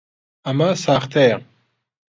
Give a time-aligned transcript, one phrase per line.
[0.45, 1.37] ئەمە ساختەیە؟